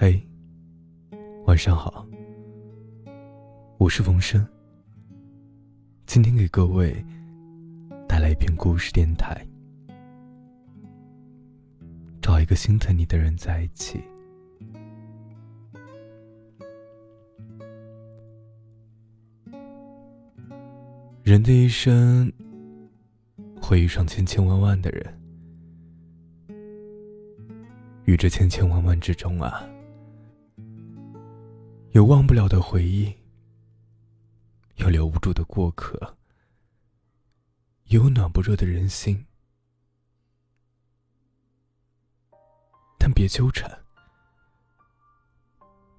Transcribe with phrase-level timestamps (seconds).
[0.00, 0.24] 嘿，
[1.44, 2.06] 晚上好，
[3.78, 4.46] 我是冯生。
[6.06, 7.04] 今天给各位
[8.08, 9.44] 带来一篇故事电台，
[12.22, 14.00] 找一个心疼你的人在一起。
[21.24, 22.32] 人的一生
[23.60, 25.20] 会遇上千千万万的人，
[28.04, 29.68] 于这千千万万之中啊，
[31.92, 33.12] 有忘不了的回忆，
[34.76, 36.16] 有留不住的过客，
[37.84, 39.24] 有暖不热的人心。
[42.98, 43.70] 但别纠缠，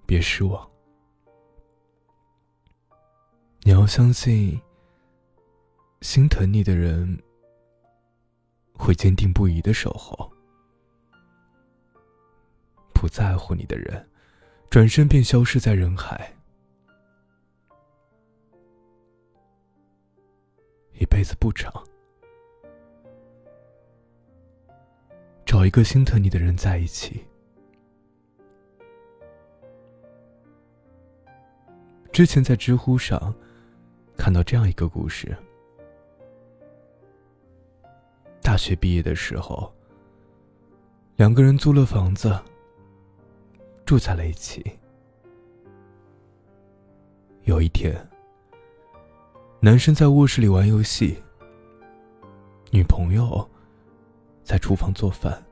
[0.05, 0.69] 别失望，
[3.61, 4.59] 你要相信。
[6.01, 7.21] 心疼你的人，
[8.73, 10.31] 会坚定不移的守候；
[12.93, 14.09] 不在乎你的人，
[14.69, 16.31] 转身便消失在人海。
[20.93, 21.73] 一辈子不长，
[25.43, 27.25] 找一个心疼你的人在一起。
[32.11, 33.33] 之前在知乎上
[34.15, 35.35] 看到这样一个故事。
[38.43, 39.73] 大学毕业的时候，
[41.15, 42.39] 两个人租了房子，
[43.89, 44.63] 住在了一起。
[47.45, 47.91] 有一天，
[49.59, 51.17] 男生在卧室里玩游戏，
[52.69, 53.49] 女朋友
[54.43, 55.43] 在厨房做饭。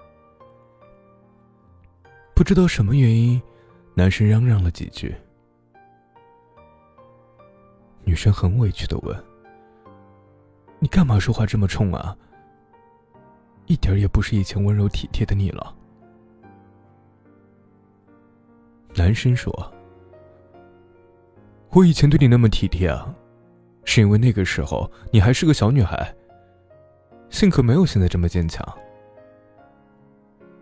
[2.35, 3.41] 不知道什么原因，
[3.95, 5.15] 男生嚷嚷了几句，
[8.03, 9.23] 女生很委屈的问
[10.77, 12.15] ：“你干嘛说话这么冲啊？”
[13.65, 15.76] 一点也不是以前温柔体贴的你了。
[18.97, 19.53] 男生说
[21.69, 23.13] ：“我以前对你那么体贴啊，
[23.85, 26.11] 是因为那个时候你还是个小女孩，
[27.29, 28.67] 性格没有现在这么坚强。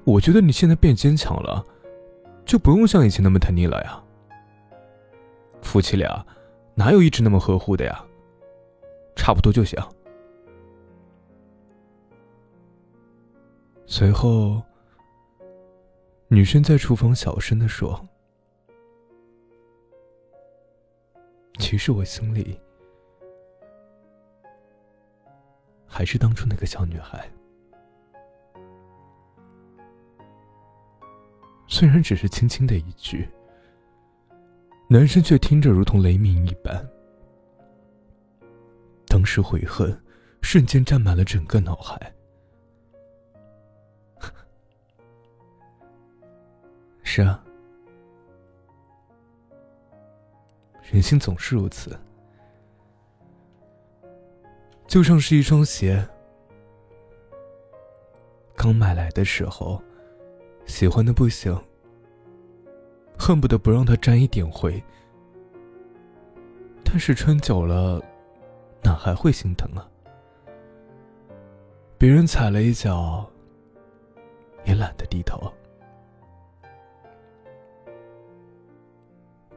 [0.03, 1.66] 我觉得你现在变坚强了，
[2.45, 4.03] 就不用像以前那么疼你了呀。
[5.62, 6.25] 夫妻俩
[6.75, 8.03] 哪有一直那么呵护的呀？
[9.16, 9.81] 差不多就行。”
[13.88, 14.62] 随后，
[16.28, 18.07] 女生在厨房小声的说
[21.57, 22.59] ：“其实我心里
[25.85, 27.29] 还是当初那个小女孩，
[31.67, 33.29] 虽然只是轻轻的一句，
[34.89, 36.85] 男生却听着如同雷鸣一般。
[39.07, 39.97] 当时悔恨
[40.41, 42.13] 瞬间占满了整个脑海。
[47.01, 47.44] ”是啊，
[50.91, 51.97] 人心总是如此，
[54.88, 56.07] 就像是一双鞋，
[58.56, 59.81] 刚买来的时候，
[60.68, 61.59] 喜欢的不行，
[63.18, 64.81] 恨不得不让它沾一点灰。
[66.84, 68.01] 但是穿久了，
[68.84, 69.90] 哪还会心疼啊？
[71.97, 73.29] 别人踩了一脚，
[74.66, 75.51] 也懒得低头。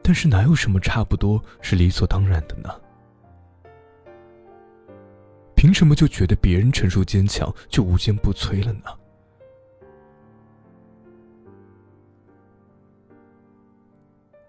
[0.09, 2.81] 但是哪有什么差不多是理所当然的呢？
[5.55, 8.85] 凭什么就觉得别人成熟坚强就无坚不摧了呢？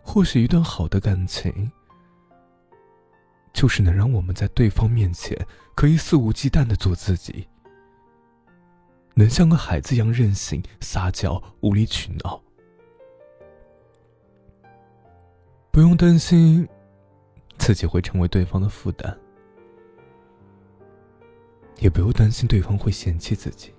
[0.01, 1.71] 或许一段好的感情，
[3.53, 5.37] 就是能让我们在对方面前
[5.75, 7.47] 可以肆无忌惮的做自己，
[9.13, 12.43] 能像个孩子一样任性、撒娇、无理取闹。
[15.73, 16.69] 不用担心
[17.57, 19.17] 自己会成为对方的负担，
[21.79, 23.73] 也不用担心对方会嫌弃自己，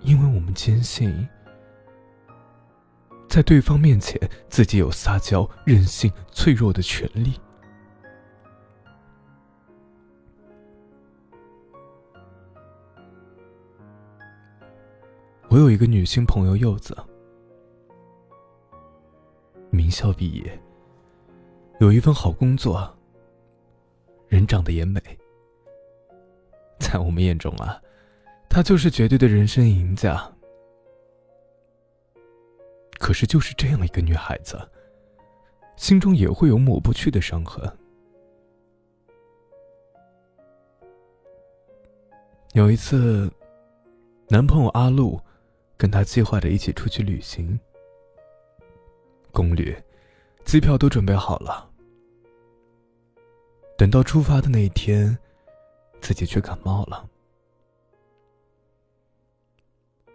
[0.00, 1.28] 因为我们坚信，
[3.28, 4.16] 在对方面前，
[4.48, 7.34] 自己有撒娇、任性、脆弱的权利。
[15.48, 16.96] 我有一个女性朋友柚子。
[19.74, 20.58] 名校毕业，
[21.80, 22.96] 有一份好工作，
[24.28, 25.00] 人长得也美，
[26.78, 27.82] 在我们眼中啊，
[28.48, 30.30] 她就是绝对的人生赢家。
[33.00, 34.56] 可是，就是这样一个女孩子，
[35.76, 37.70] 心中也会有抹不去的伤痕。
[42.52, 43.28] 有一次，
[44.28, 45.20] 男朋友阿路
[45.76, 47.58] 跟她计划着一起出去旅行，
[49.34, 49.84] 攻略、
[50.44, 51.68] 机票都准备好了。
[53.76, 55.18] 等到出发的那一天，
[56.00, 57.10] 自己却感冒了。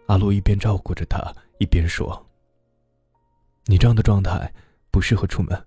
[0.06, 2.26] 阿洛一边照顾着他，一边说
[3.66, 4.52] ：“你这样的状态
[4.90, 5.66] 不适合出门，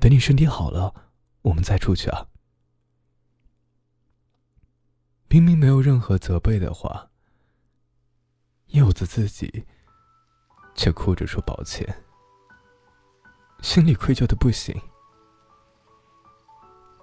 [0.00, 0.92] 等你身体好了，
[1.42, 2.26] 我们再出去啊。”
[5.30, 7.08] 明明没有任何责备的话，
[8.66, 9.64] 柚子自己
[10.74, 12.02] 却哭着说抱歉，
[13.62, 14.74] 心里愧疚的不行。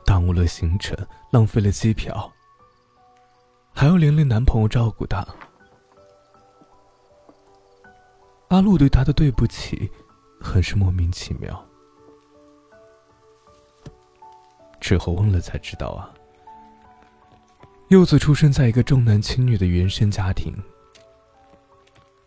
[0.06, 0.98] 耽误了行程，
[1.32, 2.32] 浪费了机票，
[3.74, 5.26] 还要连累男朋友照顾她。
[8.48, 9.92] 阿路对他的对不起，
[10.40, 11.66] 很是莫名其妙。
[14.80, 16.14] 之后问了才知道啊。
[17.90, 20.56] 柚子出生在一个重男轻女的原生家庭。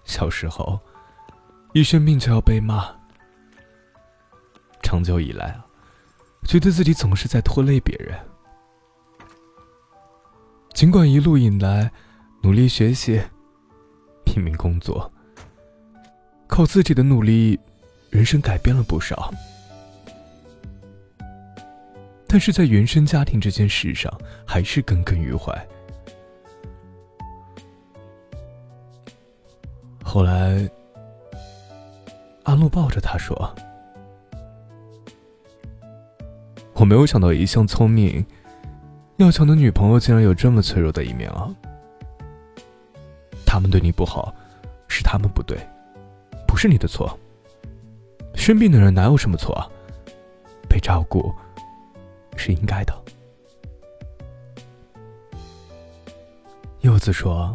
[0.04, 0.78] 小时候，
[1.72, 2.99] 一生病就要被骂。
[4.82, 5.66] 长久以来啊，
[6.44, 8.18] 觉得自己总是在拖累别人。
[10.72, 11.90] 尽管一路以来
[12.42, 13.20] 努力学习，
[14.24, 15.12] 拼命工作，
[16.46, 17.58] 靠自己的努力，
[18.08, 19.32] 人生改变了不少。
[22.26, 24.10] 但是在原生家庭这件事上，
[24.46, 25.52] 还是耿耿于怀。
[30.02, 30.68] 后来，
[32.44, 33.54] 阿路抱着他说
[36.80, 38.24] ：“我没有想到，一向聪明、
[39.18, 41.46] 要强的女朋友竟然有这么脆弱的一面啊！
[43.44, 44.34] 他们对你不好，
[44.88, 45.58] 是他们不对，
[46.48, 47.18] 不是你的错。
[48.34, 49.68] 生病的人哪有什么错啊？
[50.70, 51.30] 被照顾。”
[52.34, 52.94] 是应该的。
[56.80, 57.54] 柚子说：“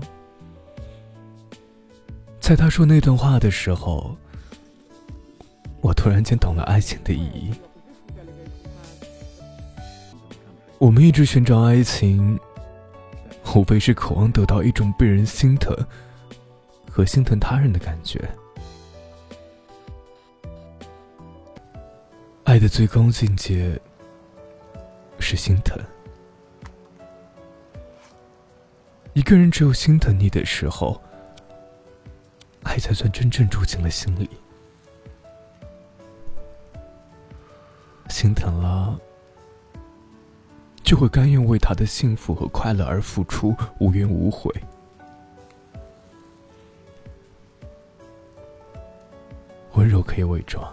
[2.39, 4.15] 在他说那段话的时候，
[5.81, 7.51] 我突然间懂了爱情的意义。
[10.85, 12.39] 我们一直寻找爱情，
[13.55, 15.75] 无非是渴望得到一种被人心疼
[16.87, 18.23] 和心疼他人的感觉。
[22.43, 23.81] 爱的最高境界。”
[25.17, 25.75] 是心疼。
[29.13, 31.01] 一个人只有心疼你的时候，
[32.61, 34.29] 爱才算真正住进了心里。
[38.09, 38.99] 心疼了，
[40.85, 44.53] 就会甘愿为他的幸福和快乐而付出，无怨无悔。
[49.73, 50.63] 温柔可以伪装，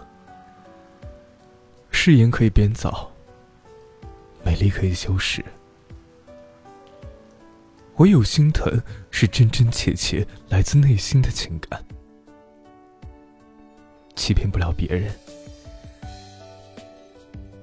[1.89, 3.09] 誓言可以编造。
[4.45, 5.43] 美丽可以修饰，
[7.95, 11.83] 唯有心疼是真真切切来自内心的情感，
[14.15, 15.11] 欺骗不了别人，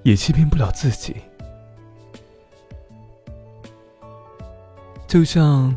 [0.03, 1.17] 也欺骗不了自己。
[5.11, 5.75] 就像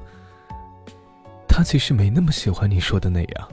[1.47, 3.49] 他其实没那么喜欢你说的那样。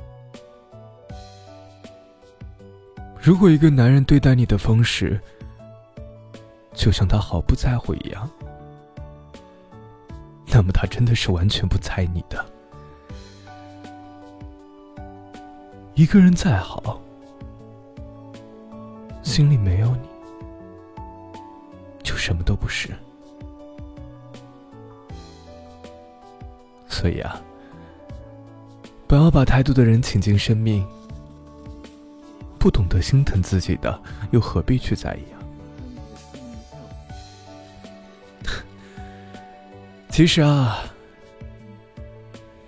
[3.19, 5.19] 如果一个男人对待你的方式，
[6.75, 8.29] 就像他毫不在乎一样，
[10.49, 12.45] 那么他真的是完全不在你的。
[15.95, 17.01] 一个人再好，
[19.23, 20.09] 心里没有你，
[22.03, 22.91] 就什么都不是。
[27.01, 27.41] 所以啊，
[29.07, 30.87] 不要把太多的人请进生命。
[32.59, 33.99] 不懂得心疼自己的，
[34.33, 35.41] 又何必去在意啊？
[40.11, 40.81] 其实啊，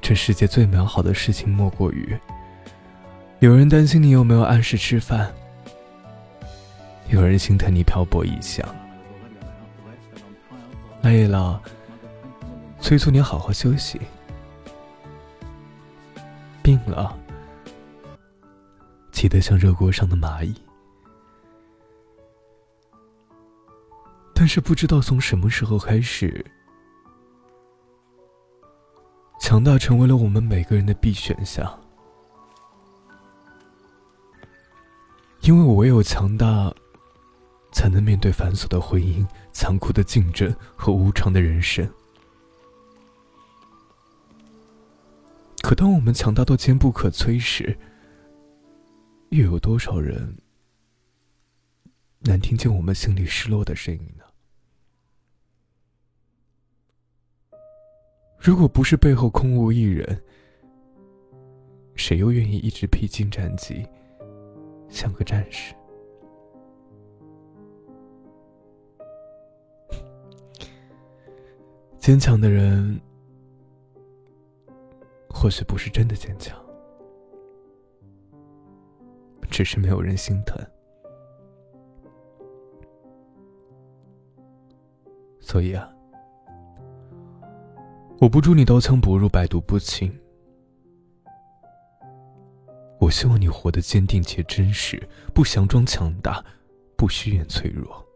[0.00, 2.18] 这世界最美好的事情莫过于，
[3.40, 5.30] 有人担心你有没有按时吃饭，
[7.10, 8.66] 有人心疼你漂泊异乡，
[11.02, 11.60] 累了
[12.80, 14.00] 催促你好好休息，
[16.84, 17.18] 病了
[19.10, 20.54] 急得像热锅上的蚂蚁。
[24.34, 26.44] 但是不知道从什么时候开始。
[29.40, 31.78] 强大成为了我们每个人的必选项，
[35.42, 36.72] 因为我唯有强大，
[37.72, 41.86] 才能面对繁琐的婚姻、残酷的竞争和无常的人生。
[45.62, 47.78] 可当我们强大到坚不可摧时，
[49.30, 50.36] 又有多少人
[52.20, 54.24] 能听见我们心里失落的声音呢？
[58.38, 60.22] 如果不是背后空无一人，
[61.94, 63.86] 谁又愿意一直披荆斩棘，
[64.88, 65.74] 像个战士？
[71.98, 73.00] 坚强的人，
[75.42, 76.56] 或许不是真的坚强，
[79.50, 80.56] 只是没有人心疼。
[85.40, 85.92] 所以啊，
[88.20, 90.16] 我不祝你刀枪不入、百毒不侵。
[93.00, 94.96] 我希望你活得坚定且真实，
[95.34, 96.40] 不佯装强大，
[96.96, 98.06] 不虚掩脆弱。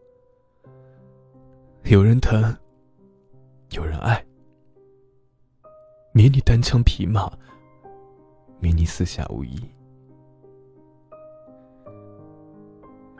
[1.83, 2.55] 有人疼。
[3.71, 4.25] 有人爱，
[6.17, 7.31] 免你单枪匹马，
[8.59, 9.55] 免你四下无依。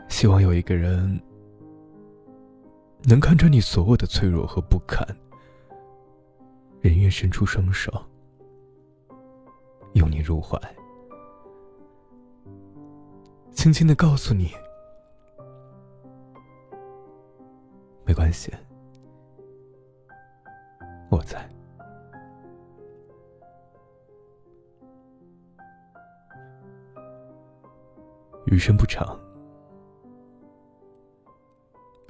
[0.09, 1.21] 希望有一个人
[3.03, 5.07] 能看着你所有的脆弱和不堪，
[6.81, 7.93] 人愿伸出双手，
[9.93, 10.59] 拥你入怀，
[13.51, 14.49] 轻轻的告诉你，
[18.03, 18.51] 没关系。
[21.11, 21.47] 我在。
[28.49, 29.19] 余生不长，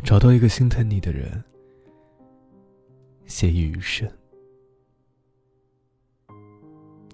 [0.04, 1.44] 找到一个心疼你的人，
[3.26, 4.08] 写意余生，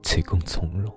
[0.01, 0.93] 且共从容。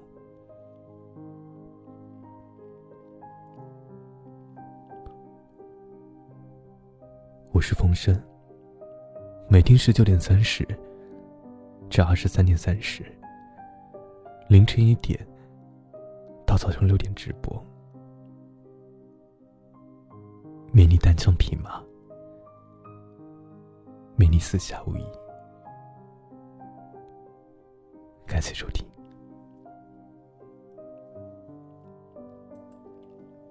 [7.53, 8.21] 我是风声。
[9.49, 10.67] 每天十九点三十
[11.89, 13.05] 至二十三点三十，
[14.49, 15.17] 凌晨一点
[16.45, 17.65] 到早上六点直播，
[20.73, 21.83] 免你单枪匹马，
[24.17, 25.05] 免你四下无疑。
[28.27, 28.87] 感谢收听。